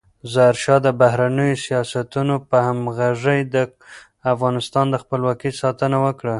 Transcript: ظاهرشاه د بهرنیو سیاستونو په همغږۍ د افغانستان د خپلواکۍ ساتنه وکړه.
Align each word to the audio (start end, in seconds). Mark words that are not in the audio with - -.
ظاهرشاه 0.33 0.79
د 0.83 0.87
بهرنیو 1.01 1.61
سیاستونو 1.65 2.35
په 2.49 2.57
همغږۍ 2.67 3.39
د 3.53 3.55
افغانستان 4.33 4.85
د 4.89 4.95
خپلواکۍ 5.03 5.51
ساتنه 5.61 5.97
وکړه. 6.05 6.29